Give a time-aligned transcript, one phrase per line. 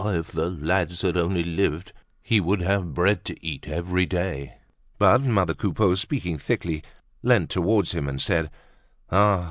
[0.03, 1.93] if the lads had only lived,
[2.23, 4.55] he would have had bread to eat every day.
[4.97, 6.83] But mother Coupeau, speaking thickly,
[7.21, 8.49] leant towards him and said:
[9.11, 9.39] "Ah!